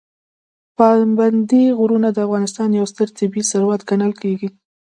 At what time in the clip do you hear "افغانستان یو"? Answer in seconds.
2.27-2.85